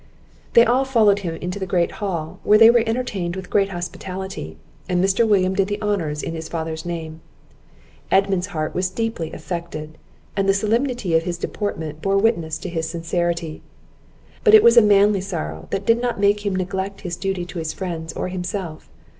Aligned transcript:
They 0.53 0.65
all 0.65 0.83
followed 0.83 1.19
him 1.19 1.35
into 1.35 1.59
the 1.59 1.67
great 1.67 1.91
hall, 2.01 2.39
where 2.43 2.57
they 2.57 2.71
were 2.71 2.81
entertained 2.87 3.35
with 3.35 3.51
great 3.51 3.69
hospitality, 3.69 4.57
and 4.89 4.99
Mr. 5.03 5.27
William 5.27 5.53
did 5.53 5.67
the 5.67 5.79
honours 5.79 6.23
in 6.23 6.33
his 6.33 6.49
father's 6.49 6.87
name. 6.87 7.21
Edmund's 8.09 8.47
heart 8.47 8.73
was 8.73 8.89
deeply 8.89 9.31
affected, 9.31 9.99
and 10.35 10.49
the 10.49 10.55
solemnity 10.55 11.13
of 11.15 11.21
his 11.21 11.37
deportment 11.37 12.01
bore 12.01 12.17
witness 12.17 12.57
to 12.57 12.69
his 12.69 12.89
sincerity; 12.89 13.61
but 14.43 14.55
it 14.55 14.63
was 14.63 14.75
a 14.75 14.81
manly 14.81 15.21
sorrow, 15.21 15.67
that 15.69 15.85
did 15.85 16.01
not 16.01 16.19
make 16.19 16.43
him 16.47 16.55
neglect 16.55 17.01
his 17.01 17.15
duty 17.15 17.45
to 17.45 17.59
his 17.59 17.71
friends 17.71 18.11
or 18.13 18.29
himself. 18.29 18.89